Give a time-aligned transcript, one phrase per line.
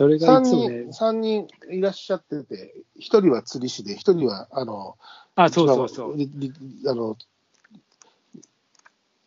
[0.00, 4.96] それが3いつもね人、、三人いらっしゃってて、1人は釣り師で、1人は、あの、
[5.34, 6.14] あ、そうそうそう。
[6.14, 7.18] あの、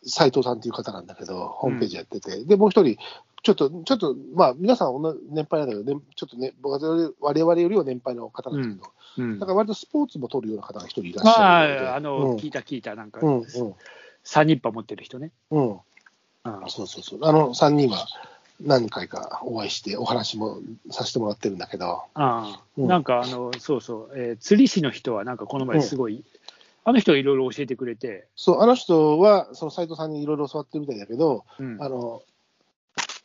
[0.04, 2.98] 斉藤さんっていう方なんだけど、ホームページやってて、で、もう一人、
[3.44, 11.88] ちょっと、ちょっと、まあ、皆さん同じ年配なんだけど、ね、ちょっとね、僕は我々よりは年配の方なんだけど、うんだから割とスポーツも取るような方が一人いらっしゃるので。
[11.88, 13.46] ああ、あの、うん聞いた聞いた、なんか、うん、うん、
[14.24, 15.30] 三人パ持ってる人ね。
[15.52, 15.78] うん。
[16.46, 17.20] あそうそうそう。
[17.22, 18.08] あの3人は
[18.62, 22.88] 何回かお会いして、お話もさせてもらってるんだけど、あ、うん。
[22.88, 26.24] なんかあの、そうそう、えー釣り師の人は、なんかこの前すごい、
[26.86, 31.82] あの人がいろいろ教えてくれて、そう、あの人は、その斉藤さんにいろいろ教わってるみたいだけど、うん。
[31.82, 32.24] あの、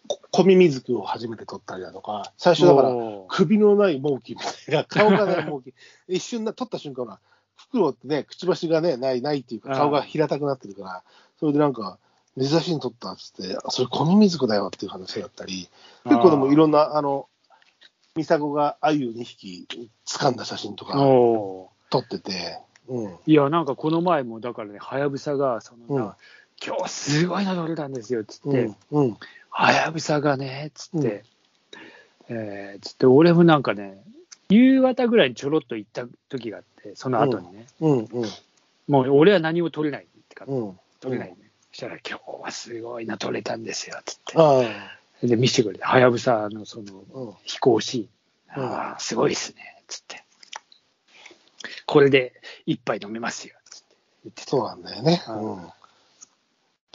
[0.07, 2.91] こ小耳づくを初めて取ったりだとか、最初だから、
[3.29, 5.71] 首のないモーキーみたいな、 顔がないモーキ。
[5.71, 5.73] ー、
[6.09, 7.21] 一瞬な、取った瞬間は、
[7.57, 11.03] 袋ってね、くちばしがね、ない、ないっていうか、顔が平たくなってるから、
[11.39, 11.99] それでなんか、
[12.39, 15.69] 珍しいの取ったっつって、あそれ小耳づくだよっていう話だったり、
[16.05, 17.29] 結構でもいろんな、あの、
[18.15, 19.67] ミサゴがアユ2匹
[20.07, 23.07] 掴んだ写真とかお撮ってて、うん。
[23.07, 26.13] ーいや、なんかこの前も、だからね、はやぶさが、そのな、うん
[26.61, 28.71] 今日すごいの取れたんですよ、つって。
[29.49, 31.25] はやぶさがね、つって、
[32.29, 34.03] うんえーつって、俺もなんかね、
[34.49, 37.99] 夕方ぐらいにちょろっと行った時があって、その後にね、うん。
[37.99, 38.07] うん。
[38.89, 40.79] もう俺は何も取れないってか、うん。
[41.01, 41.48] 取れないね。
[41.79, 44.33] そしたら、今日はすごいな、取れたんですよ、つって。
[44.37, 44.65] あ
[45.25, 47.37] で、見せてくれて、はやぶさのその。
[47.45, 50.25] 飛行シーン、うんああ、すごいっすね、つって。
[51.87, 52.35] これで
[52.67, 54.51] 一杯飲めますよ、つって言ってた。
[54.51, 55.23] そうなんだよね。
[55.29, 55.63] うんうん。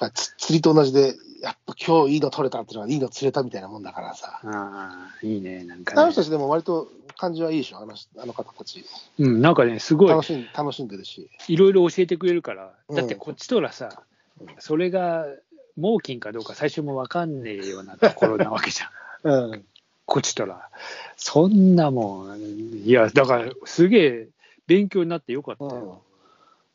[0.02, 4.42] やっ釣りと同じで、やっぱ今日いいの取れたっていうのは、いいの釣れたみたいなもんだからさ。
[4.44, 6.20] ああ、いいね、なんかねあの人。
[6.20, 8.84] たちでも割と感じはいいでしょ、あのあの方たち。
[9.18, 11.30] うん、なんかね、すごい楽、しん楽しんでるし。
[11.48, 14.04] いろいろ教えてくれるから、うんだってこっちとらさ、
[14.60, 15.26] それが
[15.78, 19.50] 猛禽かどうか最初も分かんねえようなところなわけじゃん。
[19.52, 19.66] うん。
[20.06, 20.70] こっちとら。
[21.16, 24.30] そんなもん、いや、だからすげえ
[24.68, 26.02] 勉強になってよかったうんよ。。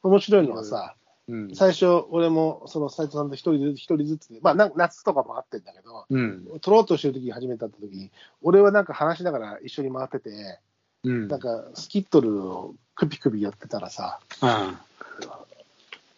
[0.03, 0.95] 面白いのはさ、
[1.29, 1.55] うん。
[1.55, 6.47] 最初、俺もその斉藤さんと一人ずつ、一人ずつで、まあな夏とかもあってんだけど、うん。
[6.61, 8.11] 取ろうとしてる時に初めて会った時に、
[8.43, 10.59] 俺はなんか話しながら一緒に回ってて、
[11.05, 11.29] うん。
[11.29, 14.83] なんかスキットルをクピクピやってたらさ、あ
[15.21, 15.27] 俺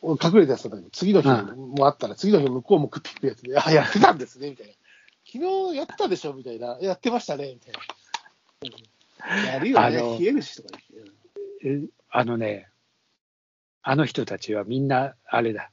[0.02, 4.72] 隠れてやってたんだけど、次の日もあったら、次の日向こうもクピクピやってて、あ、やってたんですね、みたいな。
[5.26, 6.78] 昨日やったでしょ、みたいな。
[6.80, 7.80] やってましたね、みたいな。
[8.62, 8.90] うん
[9.46, 11.10] やるよね、冷えるしとか言って。
[11.62, 12.68] えあのね、
[13.82, 15.70] あの人たちはみんな、あれだ。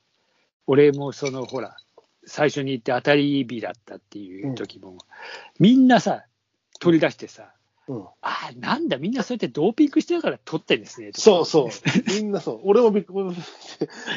[0.65, 1.77] 俺もその、ほら、
[2.25, 4.97] 最初に言って当たり日だったっていう時も、
[5.59, 6.25] みんなさ、
[6.79, 7.53] 取り出してさ、
[7.87, 11.11] うんああ、なんだ、みんなそうやってドーピングしてるから取ってんですね。
[11.13, 11.69] そうそう。
[12.07, 12.59] みんなそう。
[12.63, 13.35] 俺もびっくり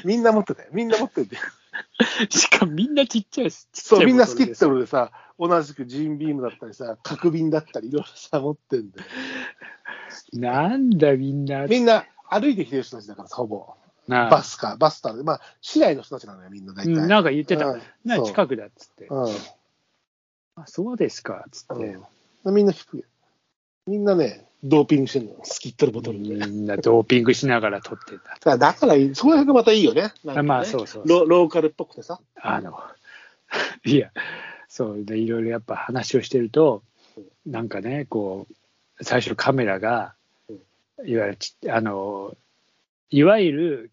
[0.05, 0.69] みんな持ってたよ。
[0.73, 1.37] みんな持ってて。
[2.31, 4.77] しかもみんなちっちゃいし、ちっちゃそう、いみんなスキットル。
[4.77, 9.07] ルでさ、同じくジーンビームだったりさ、角瓶だったり、いろいろさ、持ってんだよ。
[10.35, 11.67] なんだ、みんな。
[11.67, 13.75] みんな歩いてきてる人たちだから、ほぼ。
[14.09, 15.23] バスか、バスターで。
[15.23, 16.93] まあ、市内の人たちなのよ、みんな大体。
[16.93, 17.67] うんなんか言ってた。
[17.67, 19.07] うんな近くだっつって。
[19.07, 19.35] うん。
[20.57, 21.99] あそうですか、つって。
[22.45, 23.05] うん、みんな低い。
[23.87, 25.37] みんなね、ドーピングしてるの。
[25.43, 26.35] スキットルボトルで。
[26.35, 28.35] みんなドーピングしながら取ってた。
[28.35, 30.13] だから、だからそこら辺がまたいいよね。
[30.25, 32.21] ねまあそうそうロローカルっぽくてさ。
[32.37, 32.79] あの、
[33.85, 34.11] いや、
[34.69, 36.83] そうで、いろいろやっぱ話をしてると、
[37.47, 38.47] なんかね、こ
[38.99, 40.15] う、最初カメラが、
[41.05, 42.37] いわゆるち、あの、
[43.11, 43.91] いわゆる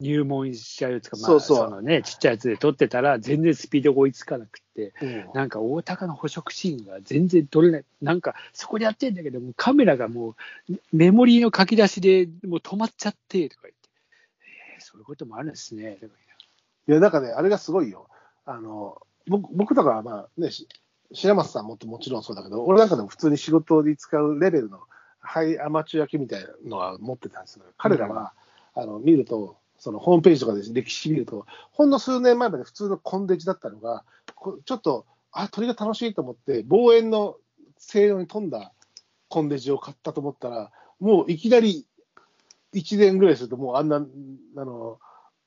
[0.00, 7.84] 入門しちゃうやつか、まあ、そうそうのね、ちっちゃいやつで撮ってたら、全然スピードが追いつかなくて、うんなんか大高の捕食シーンが全然撮れない。
[8.00, 10.36] なんかそこでやってんだけども、カメラがも
[10.70, 13.88] うメモリーの書き出しでもう止まっちゃってとか言って、
[14.76, 15.98] えーそういうこともあるんですね。
[16.00, 16.14] とか
[16.86, 18.08] いや、だからね、あれがすごいよ。
[18.44, 20.68] あの、僕、僕とかはまあね、し
[21.12, 24.80] 白松さんももちろんそうだけど、俺なんかでも普通に仕事に使うレベルの
[25.20, 28.32] ハイアマチュア機みたいなのは持ってたんですけど、彼らは、
[28.74, 34.04] あの、見ると、そのホームページとかで歴史見ると、ほんの数年前まで普通のコンデジだったのが、
[34.34, 37.36] こちょっと、あ、鳥が楽しいと思って、望遠の
[37.76, 38.72] 性能に富んだ
[39.28, 41.86] コンデジを買ったと思ったら、もういきなり
[42.74, 44.98] 1年ぐらいすると、もうあんな、あの、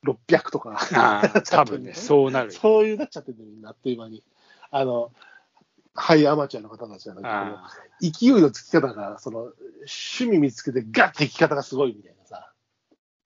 [0.04, 0.78] 600とか。
[0.94, 2.58] ああ、多分ね、そうなるよ。
[2.58, 4.22] そういうなっちゃってるのにな、あっという間に。
[4.70, 5.12] あの、
[5.94, 7.70] ハイアマチュアの方たちじゃなくて、あ
[8.00, 12.51] 勢いのつき方が、その、趣味見つけてガッていき方がすごいみたいなさ。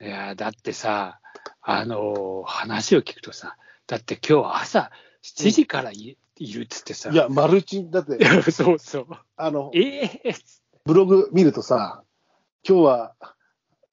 [0.00, 1.20] あいや、だってさ、
[1.62, 3.56] あの話を聞くとさ、
[3.86, 4.90] だって今日朝
[5.22, 9.06] 7時からい,、るっつってさ、いや、マルチ、だって そうそう。
[9.36, 10.34] あの、ええ
[10.84, 12.04] ブログ見るとさ、
[12.68, 13.14] 今日は、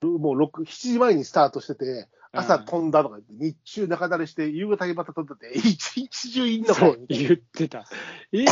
[0.02, 7.86] もう6、7時前にスタートしてて、朝飛んだとか言って、日中中だれして、夕方にまた飛んでて、一日中いんのかそうよみたいな言ってた。
[8.32, 8.44] え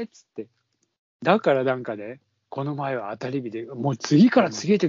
[0.00, 0.48] えっつって。
[1.22, 2.20] だからなんかね、
[2.56, 4.88] この前は当たり日で、もう次から次へと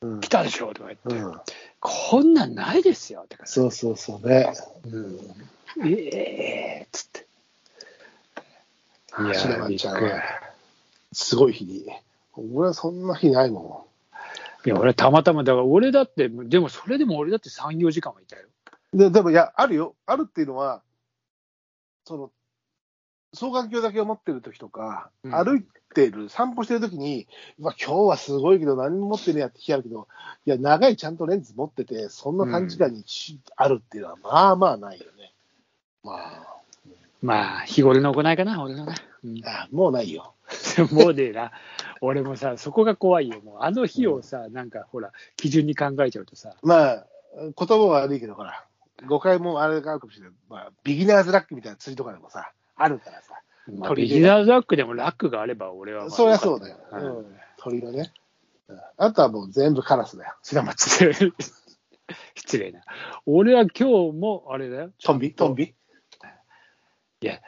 [0.00, 1.40] うん来たでしょとか言って、うん
[1.78, 4.52] こんなんないですよとかそうそうそうね。
[5.76, 7.26] うん、ええー、っつって。
[9.22, 10.22] いや白松ちゃんびっくりは、
[11.12, 11.86] すごい日に。
[12.36, 13.86] 俺はそんな日ないも
[14.66, 18.42] いや、俺たまたま、だから俺だって、でもそれでも俺だって3、4時間はいたよ。
[18.92, 18.98] ん。
[18.98, 19.94] ででも、いや、あるよ。
[20.06, 20.82] あるっていうのは、
[22.06, 22.32] その、
[23.34, 25.64] 双眼鏡だけを持ってる時とか、うん歩い
[25.94, 27.28] てる、散歩してる時に、
[27.58, 30.08] まあ、今日はすごいけど、何も持ってねえやって日あるけど、
[30.44, 35.32] いや、長いちゃんとレンズ持ってて、そんな短時間にしあるっていうのは、まあまあないよね。
[36.02, 36.54] まあ、
[37.22, 38.94] まあ、日頃の行いかな、俺のな。
[39.24, 40.34] うん、あもうないよ。
[40.92, 41.52] もうねえな、
[42.00, 43.40] 俺もさ、そこが怖いよ。
[43.40, 47.06] もうあの日をさ、なんかほら、基準に考えちゃうとさ、まあ、
[47.36, 48.64] 言葉は悪いけど、ほら、
[49.06, 50.32] 誤解もあれがあるかもしれない。
[50.48, 53.40] まあ、ビギナーズラックみたいな釣りとかでもさ、あるからさ。
[53.78, 56.76] まあ、ビギナーズラックでもラックがあれば俺はまあそりゃそうだよ。
[56.90, 57.26] はいうん。
[57.58, 58.12] 鳥のね。
[58.68, 60.34] うんあとはもう全部カラスだよ。
[60.42, 61.12] 白松。
[62.34, 62.80] 失礼な。
[63.26, 64.92] 俺は今日もあれだよ。
[65.02, 65.34] トンビ？
[65.34, 65.64] トンビ？
[65.64, 65.66] い
[67.20, 67.40] いや、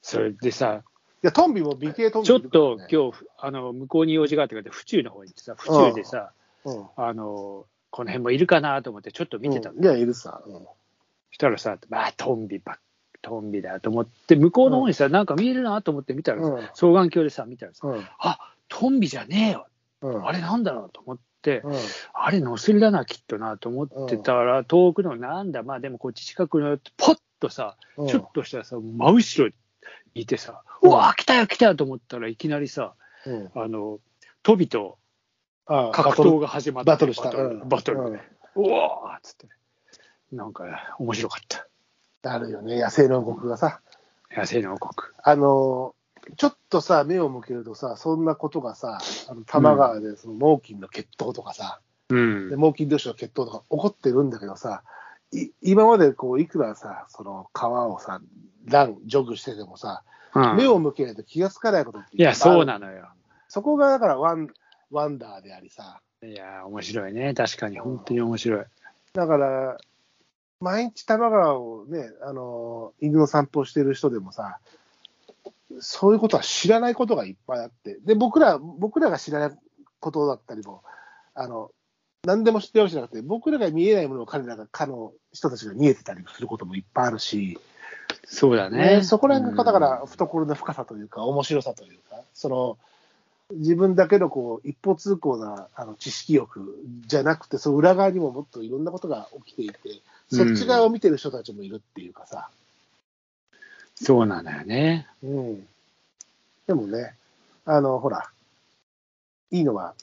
[0.00, 0.82] それでさ、
[1.22, 2.94] や、トンビも美形トンビちょっと日。
[2.94, 6.32] 今日、あの、向こうに用事があってから府中の方に行ってさ、府中でさ、
[6.64, 6.86] うん。
[6.96, 9.76] あの、この辺もいるかなと思ってちょっと見てたの。
[9.76, 10.42] うんいや、いるさ。
[10.44, 10.66] うん
[11.34, 12.76] したらさ、まあ、トンビばっ
[13.22, 16.62] トンビだと思って、向こうの方にさ、なんか見えるなと思って見たらさ、うん。
[16.74, 18.06] 双眼鏡でさ、見たらさ、うん。
[18.18, 18.38] あ
[18.68, 19.66] トンビじゃねえよ、
[20.02, 20.26] うん。
[20.26, 21.76] あれなんだろうと思って、うん。
[22.12, 28.08] あれ、ノスリだな、きっとなと思ってたら、遠くのなんだ、まあでもこっち近くの、ポッとさ、うん。
[28.08, 29.50] ちょっとしたらさ、真後ろ
[30.14, 32.94] にいてさ、ううんわ、来たよ、来たよと思ったらいきなりさ、
[33.26, 33.50] うん。
[33.54, 34.00] あの、
[34.42, 34.98] トビと
[35.66, 37.30] 格闘が始まって、バトルした。
[37.64, 38.20] バトル
[38.54, 39.46] うわーっつって、
[40.32, 40.64] なんか
[40.98, 41.66] 面白かった。
[42.30, 43.80] あるよね、野生の王国がさ。
[44.34, 45.12] 野生の王国。
[45.22, 45.94] あの、
[46.36, 48.98] ちょっとさ、目を向けるとさ、そんなことがさ、
[49.28, 52.56] あの多摩川でその猛禽の決闘とかさ、うんで。
[52.56, 54.82] 猛禽同士の決闘とか起こってるんだけどさ、
[55.32, 58.20] い今までこういくらさ、その川をさ、
[58.66, 60.02] ラン、ジョグしててもさ、
[60.34, 63.08] うん目を向けないと気がつかないことっていや、そうななのよ。
[63.48, 64.48] そこがだからワン
[64.90, 67.34] ワンダーでありさ、いや、面白いね。
[67.34, 68.64] 確かに、本当に面白い。
[69.12, 69.76] だから、
[70.62, 74.58] 毎日多摩川をね、あの、犬の散歩してる人でもさ、
[75.80, 79.58] そういうことは知らないことがいっぱいあって、で、僕ら、僕らが知らない
[79.98, 80.82] ことだったりも、
[81.34, 81.70] あの、
[82.24, 87.58] 何でも知ってるわけじゃなくて、僕らが見えないものを彼らが、かの人たちが見えてたりすることもいっぱいあるし、
[88.24, 88.98] そうだね。
[88.98, 92.78] ね、そこら辺が、だかうんら、懐の深さというか、面白さというか、その、
[93.58, 96.76] 自分だけのこう一方通行なあの知識欲
[97.06, 99.76] じゃなくて、その裏側にももっといろんなことが起きていて、
[100.30, 102.48] そっち側を見てる人たちもいるっていうかさ、
[103.94, 105.06] そうなんだよね。
[105.22, 105.68] うん。
[106.66, 107.14] でもね、
[107.64, 108.30] あの、ほら、
[109.50, 109.94] いいのは、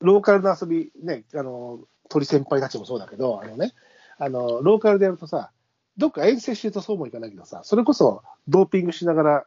[0.00, 3.72] ローカルの遊び、ね、あの、鳥先輩たちもそうだけど、あのね、
[4.18, 5.50] あの、ローカルでやるとさ、
[5.96, 9.46] どっか遠征してるとそうもいかないけどさ、それこそドーピングしながら、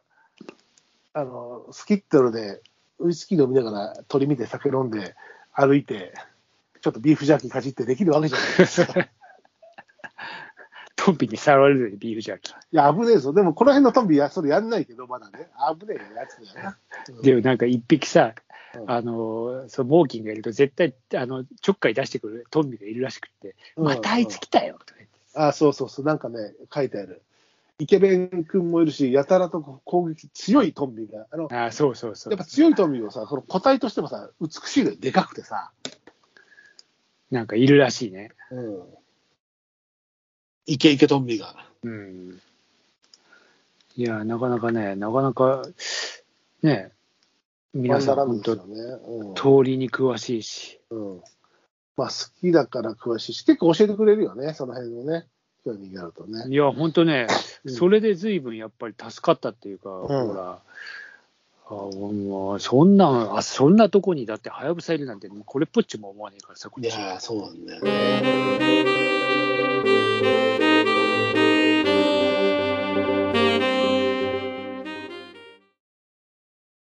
[1.12, 2.60] あの、スキットルで
[2.98, 5.14] ウイスキー飲みながら鳥見て酒飲んで
[5.52, 6.12] 歩いて、
[6.80, 9.00] ちょっとビーフジャーキーかじってできるわけじゃないですか。
[9.00, 9.10] い
[10.96, 12.56] トンビに触られるビーフジャーキー。
[12.72, 13.32] や、危ねえぞ。
[13.32, 15.48] でも、この辺のトンビや、それやんないけど、まだね。
[15.78, 16.78] 危ねえやつだよな。
[17.08, 18.34] うんでもなんか一匹さ、
[18.74, 25.18] うんあの、そう、モーキンがいると絶対、あの、ちょっかい出してくるトンビがいるらしくって、うんまたあいつ来たよとか言って。
[25.34, 27.22] あ、そうそうそう、なんかね、書いてある。
[27.78, 32.44] イケメン君もいるし、やたらと攻撃強いトンビが、あの、ああ、そうそうそうやっぱ。
[32.44, 35.70] 強いトンビをさ、その個体としてもさ、美しいのよでかくてさ、
[37.30, 38.30] なんかいるらしいね。
[38.50, 38.82] うん。
[40.66, 41.54] イケイケトンビが。
[41.82, 42.40] うん。
[43.96, 45.62] いや、なかなかね、なかなか、
[46.62, 46.92] ね、
[47.74, 48.80] 皆さん、本当ね。
[49.06, 50.80] うん通りに詳しいし。
[50.90, 51.22] うん。
[51.96, 55.26] まあ、好きだから詳しいし、結構教えてくれるよね、その辺のね、
[55.68, 56.44] 興味があるとね。
[56.48, 57.26] いや、本当ね、
[57.64, 60.58] うんそれで随分やっぱり助かったっていうか、ほら、
[61.66, 67.20] あもうそんなん、あそんなとこにだってはやぶさいるなんて、これっぽっちも思わねえからさ、こっちは。
[67.20, 69.07] そうなんだよね。